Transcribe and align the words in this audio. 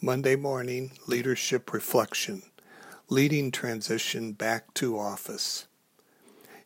Monday 0.00 0.36
morning 0.36 0.92
leadership 1.08 1.72
reflection, 1.72 2.42
leading 3.08 3.50
transition 3.50 4.30
back 4.30 4.72
to 4.74 4.96
office. 4.96 5.66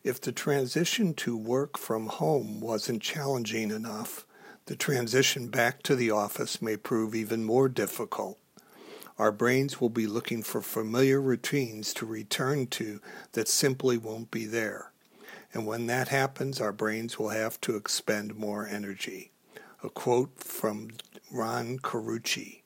If 0.03 0.21
the 0.21 0.31
transition 0.31 1.15
to 1.15 1.35
work 1.35 1.79
from 1.79 2.09
home 2.09 2.61
wasn't 2.61 3.01
challenging 3.01 3.71
enough, 3.71 4.27
the 4.67 4.75
transition 4.75 5.47
back 5.47 5.81
to 5.81 5.95
the 5.95 6.11
office 6.11 6.61
may 6.61 6.77
prove 6.77 7.15
even 7.15 7.43
more 7.43 7.67
difficult. 7.67 8.37
Our 9.17 9.31
brains 9.31 9.81
will 9.81 9.89
be 9.89 10.05
looking 10.05 10.43
for 10.43 10.61
familiar 10.61 11.19
routines 11.19 11.91
to 11.95 12.05
return 12.05 12.67
to 12.67 13.01
that 13.31 13.47
simply 13.47 13.97
won't 13.97 14.29
be 14.29 14.45
there. 14.45 14.91
And 15.51 15.65
when 15.65 15.87
that 15.87 16.09
happens, 16.09 16.61
our 16.61 16.71
brains 16.71 17.17
will 17.17 17.29
have 17.29 17.59
to 17.61 17.77
expend 17.77 18.35
more 18.35 18.67
energy. 18.67 19.31
A 19.83 19.89
quote 19.89 20.37
from 20.37 20.91
Ron 21.31 21.79
Carucci. 21.79 22.62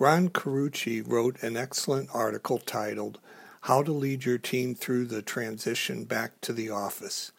Ron 0.00 0.28
Carucci 0.28 1.02
wrote 1.04 1.42
an 1.42 1.56
excellent 1.56 2.08
article 2.14 2.58
titled 2.58 3.18
How 3.62 3.82
to 3.82 3.90
Lead 3.90 4.24
Your 4.24 4.38
Team 4.38 4.76
Through 4.76 5.06
the 5.06 5.22
Transition 5.22 6.04
Back 6.04 6.40
to 6.42 6.52
the 6.52 6.70
Office. 6.70 7.32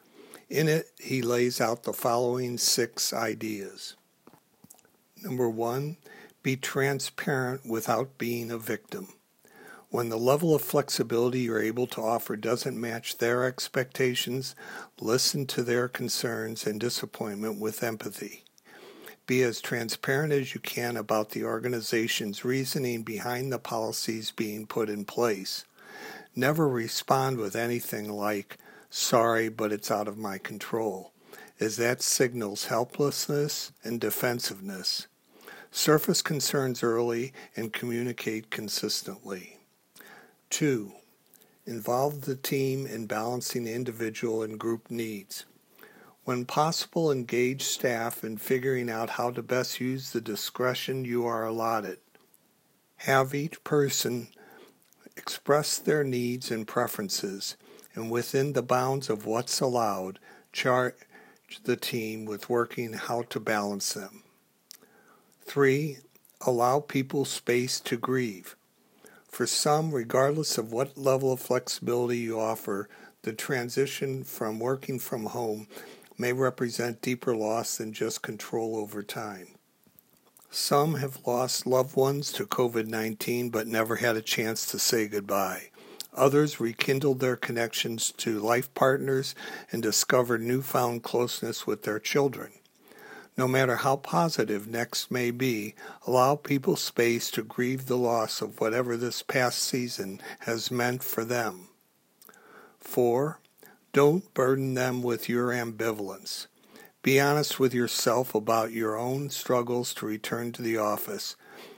In 0.49 0.67
it, 0.67 0.87
he 0.99 1.21
lays 1.21 1.61
out 1.61 1.83
the 1.83 1.93
following 1.93 2.57
six 2.57 3.13
ideas. 3.13 3.95
Number 5.23 5.49
one, 5.49 5.95
be 6.43 6.57
transparent 6.57 7.65
without 7.65 8.17
being 8.17 8.51
a 8.51 8.57
victim. 8.57 9.07
When 9.89 10.09
the 10.09 10.17
level 10.17 10.53
of 10.53 10.61
flexibility 10.61 11.39
you're 11.39 11.61
able 11.61 11.87
to 11.87 12.01
offer 12.01 12.35
doesn't 12.35 12.79
match 12.79 13.19
their 13.19 13.45
expectations, 13.45 14.53
listen 14.99 15.45
to 15.47 15.63
their 15.63 15.87
concerns 15.87 16.67
and 16.67 16.77
disappointment 16.77 17.57
with 17.57 17.83
empathy. 17.83 18.43
Be 19.29 19.43
as 19.43 19.61
transparent 19.61 20.33
as 20.33 20.55
you 20.55 20.59
can 20.59 20.97
about 20.97 21.29
the 21.29 21.43
organization's 21.43 22.43
reasoning 22.43 23.03
behind 23.03 23.51
the 23.51 23.59
policies 23.59 24.31
being 24.31 24.65
put 24.65 24.89
in 24.89 25.05
place. 25.05 25.65
Never 26.35 26.67
respond 26.67 27.37
with 27.37 27.55
anything 27.55 28.09
like, 28.09 28.57
sorry, 28.89 29.47
but 29.47 29.71
it's 29.71 29.91
out 29.91 30.07
of 30.07 30.17
my 30.17 30.39
control, 30.39 31.13
as 31.59 31.77
that 31.77 32.01
signals 32.01 32.65
helplessness 32.65 33.71
and 33.83 34.01
defensiveness. 34.01 35.05
Surface 35.69 36.23
concerns 36.23 36.81
early 36.81 37.31
and 37.55 37.71
communicate 37.71 38.49
consistently. 38.49 39.59
2. 40.49 40.91
Involve 41.67 42.21
the 42.21 42.35
team 42.35 42.87
in 42.87 43.05
balancing 43.05 43.67
individual 43.67 44.41
and 44.41 44.59
group 44.59 44.89
needs. 44.89 45.45
When 46.25 46.45
possible, 46.45 47.11
engage 47.11 47.63
staff 47.63 48.23
in 48.23 48.37
figuring 48.37 48.89
out 48.89 49.11
how 49.11 49.31
to 49.31 49.41
best 49.41 49.79
use 49.79 50.11
the 50.11 50.21
discretion 50.21 51.05
you 51.05 51.25
are 51.25 51.45
allotted. 51.45 51.97
Have 52.97 53.33
each 53.33 53.63
person 53.63 54.29
express 55.15 55.77
their 55.77 56.03
needs 56.03 56.51
and 56.51 56.67
preferences, 56.67 57.55
and 57.95 58.11
within 58.11 58.53
the 58.53 58.61
bounds 58.61 59.09
of 59.09 59.25
what's 59.25 59.59
allowed, 59.59 60.19
charge 60.53 60.93
the 61.63 61.75
team 61.75 62.25
with 62.25 62.49
working 62.49 62.93
how 62.93 63.23
to 63.23 63.39
balance 63.39 63.93
them. 63.93 64.23
Three, 65.41 65.97
allow 66.41 66.79
people 66.79 67.25
space 67.25 67.79
to 67.81 67.97
grieve. 67.97 68.55
For 69.27 69.47
some, 69.47 69.91
regardless 69.91 70.57
of 70.57 70.71
what 70.71 70.97
level 70.97 71.31
of 71.31 71.39
flexibility 71.39 72.19
you 72.19 72.39
offer, 72.39 72.87
the 73.23 73.33
transition 73.33 74.23
from 74.23 74.59
working 74.59 74.99
from 74.99 75.25
home 75.25 75.67
may 76.19 76.33
represent 76.33 77.01
deeper 77.01 77.35
loss 77.35 77.77
than 77.77 77.93
just 77.93 78.21
control 78.21 78.75
over 78.75 79.01
time. 79.01 79.47
Some 80.51 80.95
have 80.95 81.25
lost 81.25 81.65
loved 81.65 81.95
ones 81.95 82.31
to 82.33 82.45
COVID 82.45 82.87
19 82.87 83.49
but 83.49 83.67
never 83.67 83.97
had 83.97 84.15
a 84.17 84.21
chance 84.21 84.65
to 84.67 84.79
say 84.79 85.07
goodbye. 85.07 85.69
Others 86.13 86.59
rekindled 86.59 87.19
their 87.19 87.35
connections 87.35 88.11
to 88.17 88.39
life 88.39 88.73
partners 88.73 89.35
and 89.71 89.81
discovered 89.81 90.41
newfound 90.41 91.03
closeness 91.03 91.65
with 91.65 91.83
their 91.83 91.99
children. 91.99 92.51
No 93.37 93.47
matter 93.47 93.77
how 93.77 93.95
positive 93.95 94.67
next 94.67 95.11
may 95.11 95.31
be, 95.31 95.75
allow 96.05 96.35
people 96.35 96.75
space 96.75 97.31
to 97.31 97.43
grieve 97.43 97.85
the 97.85 97.95
loss 97.95 98.41
of 98.41 98.59
whatever 98.59 98.97
this 98.97 99.21
past 99.21 99.59
season 99.59 100.19
has 100.39 100.71
meant 100.71 101.03
for 101.03 101.23
them. 101.23 101.69
4. 102.79 103.39
Don't 103.91 104.33
burden 104.35 104.75
them 104.75 105.01
with 105.01 105.27
your 105.27 105.47
ambivalence. 105.47 106.45
Be 107.01 107.19
honest 107.19 107.59
with 107.59 107.73
yourself 107.73 108.35
about 108.35 108.71
your 108.71 108.95
own 108.95 109.31
struggles 109.31 109.95
to 109.95 110.05
return 110.05 110.51
to 110.51 110.61
the 110.61 110.77
office. 110.77 111.35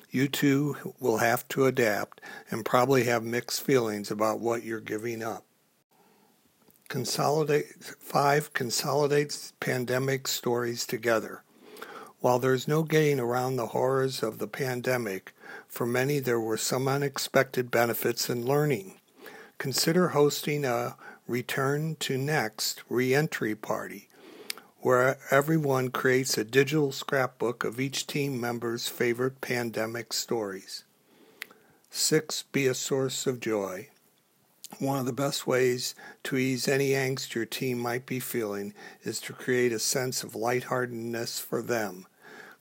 You 0.10 0.28
too 0.28 0.94
will 1.00 1.20
have 1.20 1.48
to 1.50 1.66
adapt 1.66 2.20
and 2.50 2.66
probably 2.66 3.06
have 3.06 3.24
mixed 3.24 3.62
feelings 3.62 4.12
about 4.12 4.42
what 4.42 4.64
you're 4.64 4.82
giving 4.82 5.24
up. 5.24 5.46
Consolidate 6.90 7.82
five 7.82 8.52
consolidates 8.52 9.54
pandemic 9.62 10.28
stories 10.28 10.86
together. 10.86 11.44
While 12.20 12.40
there's 12.40 12.68
no 12.68 12.84
getting 12.84 13.22
around 13.22 13.56
the 13.56 13.68
horrors 13.68 14.22
of 14.22 14.38
the 14.38 14.48
pandemic, 14.48 15.34
for 15.70 15.86
many 15.86 16.20
there 16.20 16.42
were 16.42 16.58
some 16.58 16.90
unexpected 16.90 17.72
benefits 17.72 18.30
in 18.30 18.46
learning. 18.46 19.00
Consider 19.58 20.10
hosting 20.10 20.66
a 20.66 20.98
Return 21.32 21.96
to 22.02 22.18
Next 22.18 22.84
reentry 22.90 23.56
party 23.56 24.10
where 24.82 25.18
everyone 25.32 25.88
creates 25.88 26.38
a 26.38 26.44
digital 26.44 26.92
scrapbook 26.92 27.64
of 27.64 27.80
each 27.80 28.06
team 28.06 28.38
member's 28.38 28.90
favorite 28.90 29.40
pandemic 29.40 30.12
stories. 30.12 30.84
6. 31.90 32.44
Be 32.52 32.68
a 32.68 32.74
source 32.74 33.26
of 33.26 33.40
joy. 33.40 33.88
One 34.80 35.00
of 35.00 35.06
the 35.06 35.14
best 35.14 35.48
ways 35.48 35.96
to 36.24 36.36
ease 36.36 36.68
any 36.68 36.90
angst 36.90 37.34
your 37.34 37.46
team 37.46 37.80
might 37.80 38.06
be 38.06 38.20
feeling 38.20 38.74
is 39.04 39.22
to 39.22 39.32
create 39.32 39.72
a 39.72 39.80
sense 39.80 40.26
of 40.26 40.36
lightheartedness 40.36 41.40
for 41.40 41.62
them. 41.62 42.08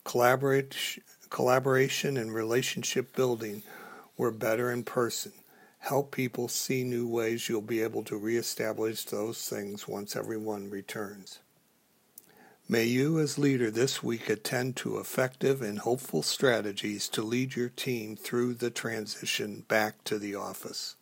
Collaboration, 0.05 1.03
collaboration 1.29 2.15
and 2.15 2.33
relationship 2.33 3.13
building 3.17 3.63
were 4.15 4.31
better 4.31 4.71
in 4.71 4.85
person. 4.85 5.33
Help 5.81 6.11
people 6.11 6.47
see 6.47 6.83
new 6.83 7.07
ways 7.07 7.49
you'll 7.49 7.59
be 7.59 7.81
able 7.81 8.03
to 8.03 8.15
reestablish 8.15 9.03
those 9.03 9.49
things 9.49 9.87
once 9.87 10.15
everyone 10.15 10.69
returns. 10.69 11.39
May 12.69 12.85
you, 12.85 13.19
as 13.19 13.39
leader 13.39 13.71
this 13.71 14.03
week, 14.03 14.29
attend 14.29 14.75
to 14.77 14.99
effective 14.99 15.61
and 15.61 15.79
hopeful 15.79 16.21
strategies 16.21 17.09
to 17.09 17.23
lead 17.23 17.55
your 17.55 17.67
team 17.67 18.15
through 18.15 18.53
the 18.53 18.69
transition 18.69 19.65
back 19.67 20.03
to 20.05 20.19
the 20.19 20.35
office. 20.35 20.95